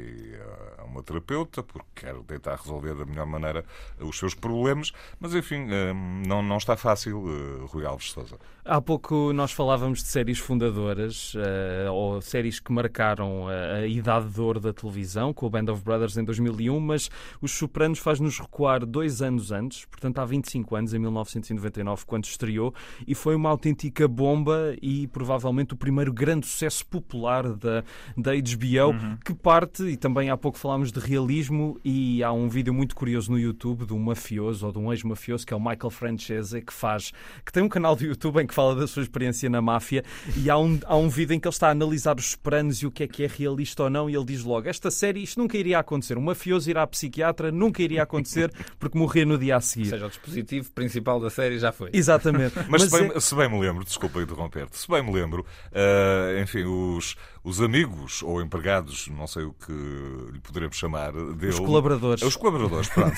[0.77, 3.65] a uma terapeuta, porque quer tentar resolver da melhor maneira
[3.99, 5.95] os seus problemas, mas enfim, eh,
[6.27, 8.39] não, não está fácil, eh, Rui Alves Souza.
[8.71, 14.29] Há pouco nós falávamos de séries fundadoras eh, ou séries que marcaram a, a idade
[14.29, 18.39] de ouro da televisão, com o Band of Brothers em 2001, mas Os Sopranos faz-nos
[18.39, 22.75] recuar dois anos antes, portanto há 25 anos, em 1999, quando estreou,
[23.07, 27.83] e foi uma autêntica bomba e provavelmente o primeiro grande sucesso popular da,
[28.19, 32.75] da HBO, que parte, e também há pouco falámos de realismo, e há um vídeo
[32.75, 35.91] muito curioso no YouTube de um mafioso ou de um ex-mafioso, que é o Michael
[35.91, 37.15] Francese, que faz,
[37.47, 40.05] que tem um canal do YouTube em que fala da sua experiência na máfia,
[40.37, 42.87] e há um, há um vídeo em que ele está a analisar os Sopranos e
[42.87, 45.39] o que é que é realista ou não, e ele diz logo, esta série, isto
[45.39, 49.57] nunca iria acontecer, um mafioso irá à psiquiatra nunca iria acontecer porque morria no dia
[49.57, 49.87] a seguir.
[49.87, 51.91] Ou seja, o dispositivo principal da série já foi.
[51.93, 52.55] Exatamente.
[52.69, 53.21] Mas, Mas se, bem, é...
[53.21, 58.23] se, bem, me lembro, desculpa interromper-te, se bem me lembro, uh, enfim, os, os amigos
[58.23, 61.53] ou empregados, não sei o que lhe poderemos chamar, dele.
[61.53, 62.23] Os colaboradores.
[62.23, 63.17] Os colaboradores, pronto.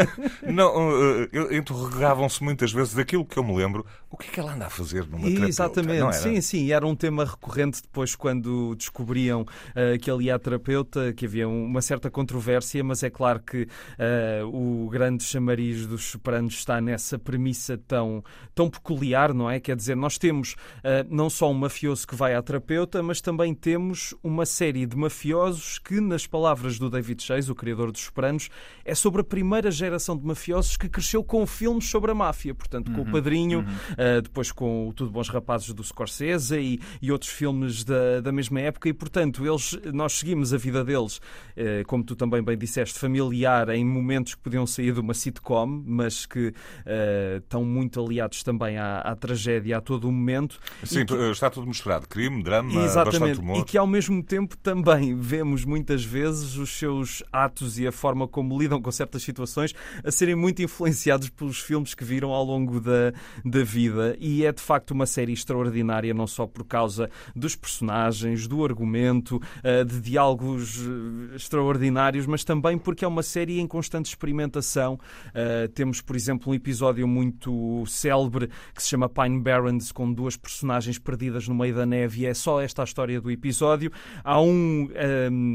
[0.42, 4.53] não, uh, interrogavam-se muitas vezes daquilo que eu me lembro, o que é que ela
[4.54, 5.48] anda a fazer numa terapeuta?
[5.48, 10.38] Exatamente, sim, sim, era um tema recorrente depois quando descobriam uh, que ele ia a
[10.38, 16.04] terapeuta, que havia uma certa controvérsia, mas é claro que uh, o grande chamariz dos
[16.04, 18.22] Sopranos está nessa premissa tão,
[18.54, 19.60] tão peculiar, não é?
[19.60, 23.54] Quer dizer, nós temos uh, não só um mafioso que vai à terapeuta, mas também
[23.54, 28.48] temos uma série de mafiosos que, nas palavras do David Chase, o criador dos Sopranos,
[28.84, 32.92] é sobre a primeira geração de mafiosos que cresceu com filmes sobre a máfia, portanto,
[32.92, 33.64] com uhum, o Padrinho, uhum.
[33.64, 38.32] uh, depois com o Tudo Bons Rapazes do Scorsese e, e outros filmes da, da
[38.32, 42.56] mesma época, e portanto, eles, nós seguimos a vida deles, uh, como tu também bem
[42.56, 48.04] disseste, familiar em momentos que podiam sair de uma sitcom, mas que uh, estão muito
[48.04, 50.58] aliados também à, à tragédia a todo o momento.
[50.82, 51.14] Sim, que...
[51.30, 53.60] está tudo misturado, crime, drama, Exatamente, humor.
[53.60, 58.28] e que ao mesmo tempo também vemos muitas vezes os seus atos e a forma
[58.28, 62.80] como lidam com certas situações a serem muito influenciados pelos filmes que viram ao longo
[62.80, 63.12] da,
[63.44, 68.48] da vida e é de facto uma série extraordinária, não só por causa dos personagens,
[68.48, 74.06] do argumento, eh, de diálogos eh, extraordinários, mas também porque é uma série em constante
[74.06, 74.94] experimentação.
[74.94, 80.36] Uh, temos, por exemplo, um episódio muito célebre que se chama Pine Barrens, com duas
[80.36, 83.92] personagens perdidas no meio da neve, e é só esta a história do episódio.
[84.22, 84.88] Há, um,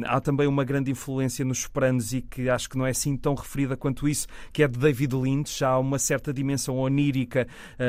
[0.06, 3.34] há também uma grande influência nos Sopranos e que acho que não é assim tão
[3.34, 5.64] referida quanto isso, que é de David Lynch.
[5.64, 7.48] Há uma certa dimensão onírica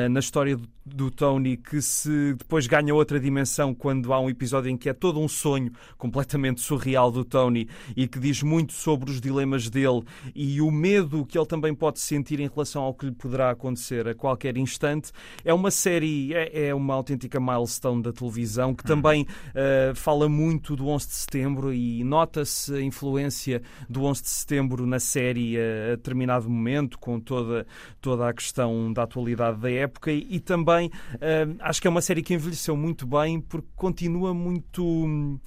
[0.09, 4.69] na história do, do Tony que se depois ganha outra dimensão quando há um episódio
[4.69, 9.11] em que é todo um sonho completamente surreal do Tony e que diz muito sobre
[9.11, 10.01] os dilemas dele
[10.33, 14.07] e o medo que ele também pode sentir em relação ao que lhe poderá acontecer
[14.07, 15.11] a qualquer instante.
[15.45, 20.75] É uma série, é, é uma autêntica milestone da televisão que também uh, fala muito
[20.75, 25.93] do 11 de setembro e nota-se a influência do 11 de setembro na série a,
[25.93, 27.67] a determinado momento, com toda,
[27.99, 32.01] toda a questão da atualidade da época e, e também uh, acho que é uma
[32.01, 35.39] série que envelheceu muito bem porque continua muito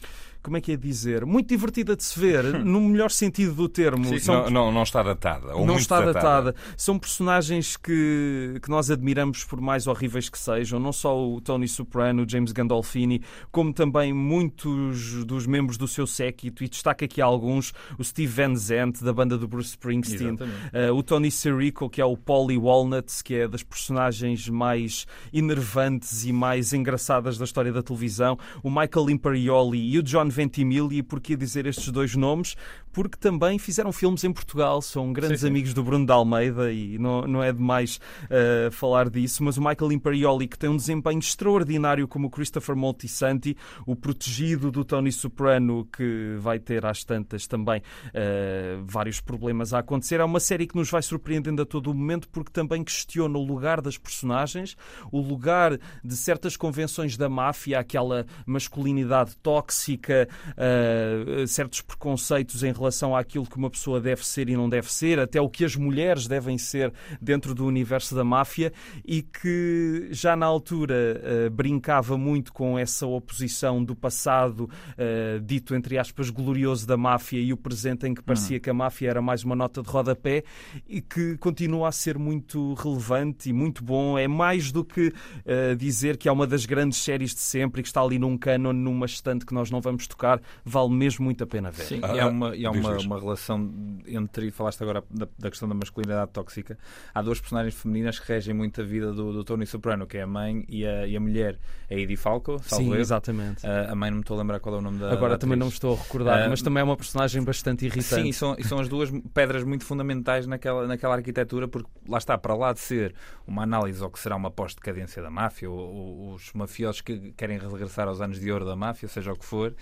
[0.44, 4.04] como é que é dizer, muito divertida de se ver, no melhor sentido do termo.
[4.04, 4.34] Sim, São...
[4.42, 5.54] não, não, não, está datada.
[5.54, 6.52] Não está datada.
[6.52, 6.54] datada.
[6.76, 11.66] São personagens que, que nós admiramos por mais horríveis que sejam, não só o Tony
[11.66, 17.22] Soprano, o James Gandolfini, como também muitos dos membros do seu séquito, e destaca aqui
[17.22, 22.02] alguns, o Steve Van Zandt, da banda do Bruce Springsteen, uh, o Tony Sirico, que
[22.02, 27.72] é o Polly Walnuts, que é das personagens mais enervantes e mais engraçadas da história
[27.72, 30.98] da televisão, o Michael Imperioli e o John Ventimiglia.
[30.98, 32.56] E porquê dizer estes dois nomes?
[32.94, 35.50] Porque também fizeram filmes em Portugal, são grandes sim, sim.
[35.50, 39.42] amigos do Bruno de Almeida e não, não é demais uh, falar disso.
[39.42, 44.70] Mas o Michael Imperioli, que tem um desempenho extraordinário como o Christopher Moltisanti, o protegido
[44.70, 50.20] do Tony Soprano, que vai ter às tantas também uh, vários problemas a acontecer.
[50.20, 53.44] É uma série que nos vai surpreendendo a todo o momento porque também questiona o
[53.44, 54.76] lugar das personagens,
[55.10, 62.83] o lugar de certas convenções da máfia, aquela masculinidade tóxica, uh, certos preconceitos em relação
[63.16, 66.26] àquilo que uma pessoa deve ser e não deve ser, até o que as mulheres
[66.26, 68.72] devem ser dentro do universo da máfia
[69.04, 75.74] e que já na altura uh, brincava muito com essa oposição do passado uh, dito
[75.74, 78.62] entre aspas glorioso da máfia e o presente em que parecia uhum.
[78.62, 80.44] que a máfia era mais uma nota de rodapé
[80.88, 84.18] e que continua a ser muito relevante e muito bom.
[84.18, 87.82] É mais do que uh, dizer que é uma das grandes séries de sempre e
[87.82, 91.42] que está ali num canon, numa estante que nós não vamos tocar, vale mesmo muito
[91.44, 91.84] a pena ver.
[91.84, 93.70] Sim, ah, e há, uma, uma, uma, relação
[94.06, 96.78] entre, falaste agora da, da, questão da masculinidade tóxica,
[97.14, 100.22] há duas personagens femininas que regem muito a vida do, do Tony Soprano, que é
[100.22, 101.58] a mãe e a, e a mulher,
[101.88, 103.00] é a Edie Falco, Sim, eu.
[103.00, 103.64] exatamente.
[103.64, 105.38] Uh, a mãe não me estou a lembrar qual é o nome da Agora da
[105.38, 108.22] também não me estou a recordar, uh, mas também é uma personagem bastante irritante.
[108.22, 112.18] Sim, e são, e são as duas pedras muito fundamentais naquela, naquela arquitetura, porque lá
[112.18, 113.14] está, para lá de ser
[113.46, 117.58] uma análise ao que será uma pós-decadência da máfia, ou, ou, os mafiosos que querem
[117.58, 119.74] regressar aos anos de ouro da máfia, seja o que for,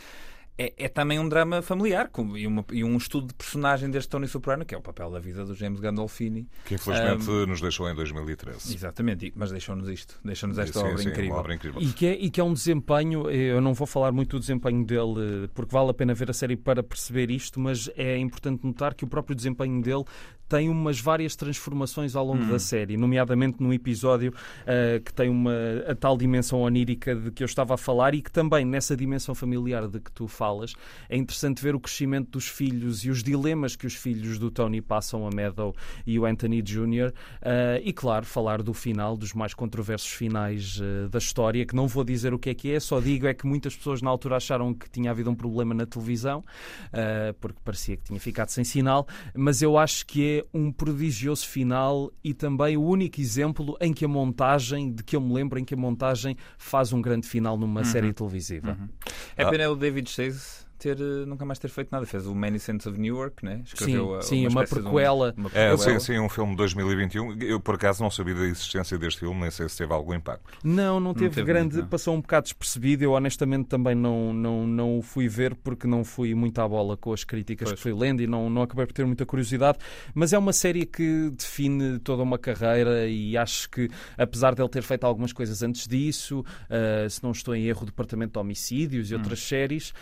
[0.59, 4.11] é, é, também um drama familiar com, e, uma, e, um estudo de personagem deste
[4.11, 6.47] Tony Soprano, que é o papel da vida do James Gandolfini.
[6.67, 8.75] Que infelizmente um, nos deixou em 2013.
[8.75, 11.35] Exatamente, mas deixou-nos isto, deixou-nos esta sim, obra, sim, incrível.
[11.35, 11.81] obra, incrível.
[11.81, 14.85] E que, é, e que é um desempenho, eu não vou falar muito do desempenho
[14.85, 18.95] dele, porque vale a pena ver a série para perceber isto, mas é importante notar
[18.95, 20.05] que o próprio desempenho dele
[20.49, 22.51] tem umas várias transformações ao longo hum.
[22.51, 25.53] da série, nomeadamente num episódio uh, que tem uma
[25.89, 29.35] a tal dimensão onírica de que eu estava a falar e que também nessa dimensão
[29.35, 30.75] familiar de que tu falas falas.
[31.09, 34.81] É interessante ver o crescimento dos filhos e os dilemas que os filhos do Tony
[34.81, 35.73] passam a Meadow
[36.05, 37.11] e o Anthony Jr.
[37.11, 41.87] Uh, e, claro, falar do final, dos mais controversos finais uh, da história, que não
[41.87, 44.37] vou dizer o que é que é, só digo é que muitas pessoas na altura
[44.37, 48.65] acharam que tinha havido um problema na televisão, uh, porque parecia que tinha ficado sem
[48.65, 53.93] sinal, mas eu acho que é um prodigioso final e também o único exemplo em
[53.93, 57.29] que a montagem, de que eu me lembro, em que a montagem faz um grande
[57.29, 57.85] final numa Uhum.
[57.85, 58.77] série televisiva.
[58.81, 58.89] Uhum.
[59.37, 60.62] É pena o David Chase guys.
[60.83, 62.05] Ter, eh, nunca mais ter feito nada.
[62.05, 63.63] Fez o Many Saints of Newark, né?
[63.75, 65.35] Sim, a- sim, uma de um- prequela.
[65.37, 65.79] uma É, prequela.
[65.79, 67.41] sim, sim, um filme de 2021.
[67.41, 70.43] Eu, por acaso, não sabia da existência deste filme, nem sei se teve algum impacto.
[70.65, 71.89] Não, não teve, teve grande, muito, não.
[71.89, 73.05] passou um bocado despercebido.
[73.05, 76.97] Eu honestamente também não, não, não o fui ver porque não fui muito à bola
[76.97, 77.77] com as críticas Pois.
[77.79, 79.79] que fui lendo e não, não acabei por ter muita curiosidade.
[80.15, 84.83] Mas é uma série que define toda uma carreira e acho que, apesar dele ter
[84.83, 89.11] feito algumas coisas antes disso, ah, se não estou em erro, o Departamento de Homicídios
[89.11, 89.93] e outras séries,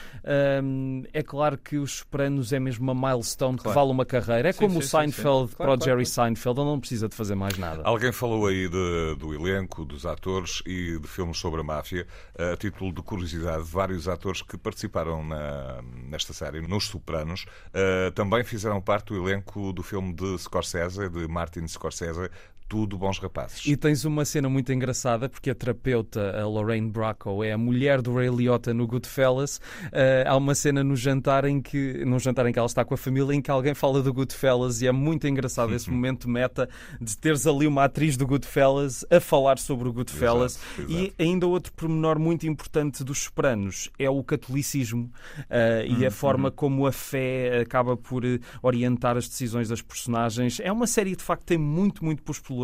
[1.05, 3.79] ah, é claro que Os Sopranos é mesmo uma milestone que Claro.
[3.79, 4.49] vale uma carreira.
[4.49, 4.83] É Sim, como sim, o.
[4.83, 6.07] Seinfeld para o claro, Jerry.
[6.07, 7.83] Seinfeld, ele não precisa de fazer mais nada.
[7.85, 12.07] Alguém falou aí de- do elenco, dos atores e de filmes sobre a máfia.
[12.53, 18.43] A título de curiosidade, vários atores que participaram na- nesta série, nos Sopranos, eh, também
[18.45, 22.31] fizeram parte do elenco do filme de Scorsese, de Martin Scorsese,
[22.71, 23.67] Tudo Bons Rapazes.
[23.67, 28.01] E tens uma cena muito engraçada porque a terapeuta, a Lorraine Bracco, é a mulher
[28.01, 29.61] do Ray Liotta no Goodfellas.
[29.91, 32.95] Eh, há uma cena no jantar em que, num jantar em que ela está com
[32.95, 36.69] a família, em que alguém fala do Goodfellas e é muito engraçado esse momento meta
[37.01, 40.61] de teres ali uma atriz do Goodfellas a falar sobre o Goodfellas.
[40.79, 45.11] Exato, E ainda outro pormenor muito importante dos Sopranos é o catolicismo
[45.49, 50.61] eh, e a forma como a fé acaba por eh, orientar as decisões das personagens.
[50.61, 52.60] É uma série de facto tem muito, muito por explorar.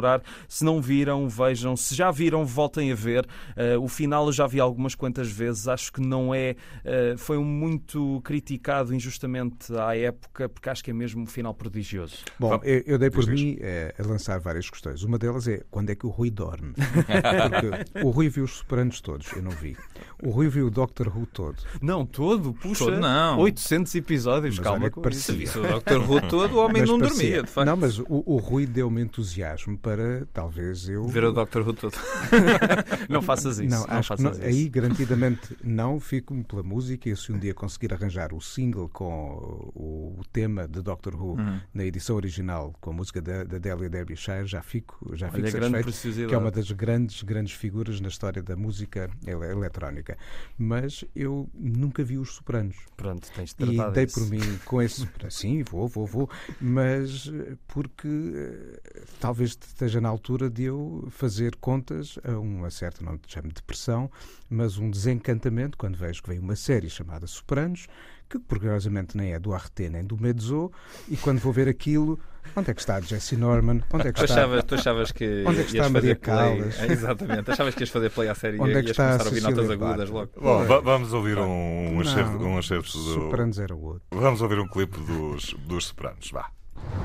[0.48, 1.76] Se não viram, vejam.
[1.76, 3.26] Se já viram, voltem a ver.
[3.56, 5.66] Eh, o final eu já vi algumas quantas vezes.
[5.68, 6.56] Acho que não é.
[6.84, 11.54] eh, foi um muito criticado injustamente à época, porque acho que é mesmo um final
[11.54, 12.16] prodigioso.
[12.38, 15.02] Bom, Vamos- eu, eu dei por diz, mim eh, a lançar várias questões.
[15.02, 16.72] Uma delas é quando é que o Rui dorme?
[17.06, 19.76] Porque o Rui viu os Sopranos todos, eu não vi.
[20.22, 21.56] O Rui viu o Doctor Who todo.
[21.80, 22.84] Não, todo, puxa.
[22.86, 23.38] Todo não.
[23.40, 25.34] 800 episódios, Mas calma olha que com parecia.
[25.34, 25.58] isso.
[25.58, 26.10] Isso, o Dr.
[26.10, 27.66] Who todo, o homem Mas não parecia- dormia, de facto.
[27.66, 31.06] Não, mas o, o Rui deu-me entusiasmo para talvez eu.
[31.06, 31.60] Ver o Dr.
[31.60, 31.94] Who todo.
[33.08, 33.70] Não faças isso.
[33.70, 34.42] Não, não faças não- isso.
[34.42, 39.70] aí garantidamente não fico pela música e se um dia conseguir arranjar o single com
[39.76, 41.60] o, tema de Doctor Who Uhum.
[41.72, 45.50] na edição original com a música da, da Delia Derbyshire já fico já fico Olha,
[45.82, 50.16] satisfeito que é uma das grandes grandes figuras na história da música ele- eletrónica
[50.58, 54.20] mas eu nunca vi os Sopranos Pronto, tens de e tratar dei disso.
[54.20, 55.06] por mim com esse.
[55.30, 56.30] Sim, vou, vou, vou.
[56.60, 63.04] Mas eh, porque eh, talvez esteja na altura de eu fazer contas a uma certa,
[63.04, 64.10] não te chamo de depressão,
[64.48, 67.86] mas um desencantamento quando vejo que vem uma série chamada Sopranos,
[68.28, 70.72] que curiosamente nem é do RT nem do Mezzo,
[71.08, 72.18] e quando vou ver aquilo,
[72.56, 73.82] onde é que está Jesse Norman?
[73.92, 74.34] Onde é que Tu está.
[74.40, 76.58] achavas, tu achavas que Onde é que ias está Maria fazer play?
[76.58, 76.78] Callas?
[76.80, 77.50] É, exatamente.
[77.50, 79.24] Achavas que ias fazer play à série Onde e é que ias está a começar
[79.24, 80.30] a ouvir notas agudas logo.
[80.40, 83.14] Bom, va- vamos ouvir um, um excerto, um excerto do.
[83.14, 84.02] Sopranos era o outro.
[84.10, 86.30] Vamos ouvir um clipe dos, dos Sopranos.
[86.30, 86.50] Vá.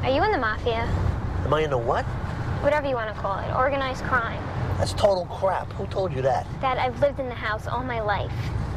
[0.01, 0.86] Are you in the mafia?
[1.45, 2.05] Am I in the what?
[2.62, 3.52] Whatever you want to call it.
[3.56, 4.41] Organized crime.
[4.78, 5.71] That's total crap.
[5.74, 6.45] Who told you that?
[6.62, 8.32] Dad, I've lived in the house all my life.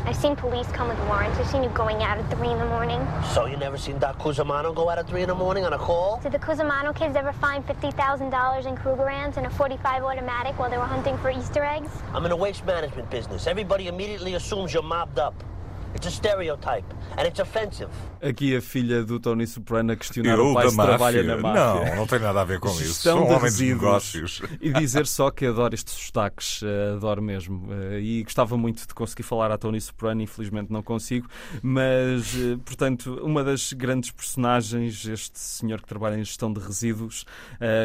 [0.06, 1.38] I've seen police come with warrants.
[1.38, 3.06] I've seen you going out at 3 in the morning.
[3.32, 5.78] So you never seen Doc Cusimano go out at 3 in the morning on a
[5.78, 6.18] call?
[6.22, 10.78] Did the Cusimano kids ever find $50,000 in Krugerrands and a 45 automatic while they
[10.78, 11.90] were hunting for Easter eggs?
[12.12, 13.46] I'm in the waste management business.
[13.46, 15.34] Everybody immediately assumes you're mobbed up.
[15.94, 16.84] It's a stereotype,
[17.16, 17.88] and it's offensive.
[18.20, 20.88] Aqui a filha do Tony Soprano a questionar Eu o pai se máfia?
[20.96, 21.90] trabalha na máfia.
[21.90, 22.94] Não, não tem nada a ver com isso.
[22.94, 24.42] São de homens de negócios.
[24.60, 27.72] E dizer só que adoro estes sotaques, eh, adoro mesmo.
[27.72, 31.28] Eh, E gostava muito de conseguir falar a Tony Soprano, infelizmente não consigo.
[31.62, 37.24] Mas, eh, portanto, uma das grandes personagens, este senhor que trabalha em gestão de resíduos,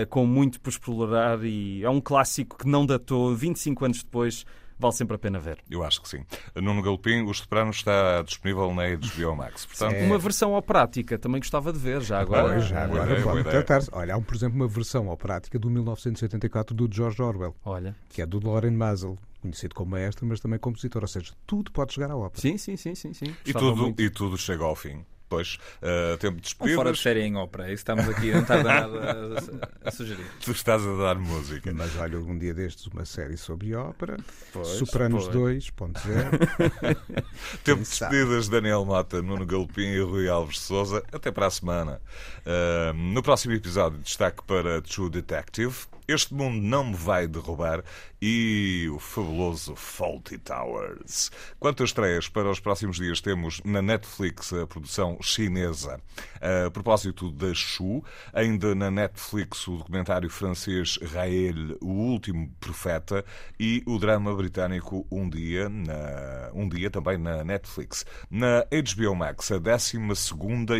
[0.10, 4.46] com muito por explorar e é um clássico que não datou 25 anos depois.
[4.80, 5.60] Vale sempre a pena ver.
[5.70, 6.24] Eu acho que sim.
[6.56, 9.66] Nuno Galopim, Os Sopranos está disponível na HBO Max.
[9.66, 10.06] Portanto, É.
[10.06, 12.54] Uma versão operática também gostava de ver, já agora.
[12.54, 13.64] Pois, já boa agora ideia, boa pode ideia.
[13.64, 13.90] tratar-se.
[13.92, 17.94] Olha, há, por exemplo, uma versão operática do 1984 do George Orwell, Olha.
[18.10, 21.02] que é do Loren Mazel, conhecido como maestro, mas também compositor.
[21.04, 22.42] Ou seja, tudo pode chegar à ópera.
[22.42, 23.14] Sim, sim, sim, sim.
[23.14, 23.36] sim.
[23.46, 24.02] e, tudo, muito.
[24.02, 25.04] e tudo chega ao fim.
[25.30, 27.00] Pois, eh, tempo de Um fora de despedidas.
[27.00, 27.66] série em ópera.
[27.66, 29.38] Isso estamos aqui, não está nada
[29.84, 30.26] a, a sugerir.
[30.44, 31.72] Tu estás a dar música.
[31.72, 34.18] Mas olha, um dia destes, uma série sobre ópera,
[34.52, 35.66] Pois, Sopranos pois.
[35.72, 35.94] 2.0.
[37.64, 41.04] Tempo de despedidas, Daniel Mota, Nuno Galopim e Rui Alves de Souza.
[41.12, 42.02] Até para a semana.
[42.46, 45.76] Eh, no próximo episódio, destaque para True Detective
[46.10, 47.84] Este Mundo Não Me Vai Derrubar
[48.20, 51.30] e o fabuloso Faulty Towers.
[51.60, 56.02] Quanto a estreias para os próximos dias, temos na Netflix a produção chinesa
[56.42, 63.24] a propósito da Shu, ainda na Netflix o documentário francês Rael, o último profeta,
[63.60, 68.06] e o drama britânico Um Dia, na, um dia também na Netflix.
[68.32, 69.98] Na HBO Max, a 12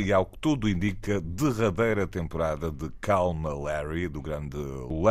[0.04, 4.58] e, ao que tudo indica, derradeira temporada de Calma Larry, do grande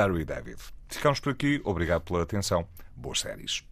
[0.08, 0.58] Larry David.
[0.88, 1.60] Ficamos por aqui.
[1.64, 2.66] Obrigado pela atenção.
[2.96, 3.64] Boas séries.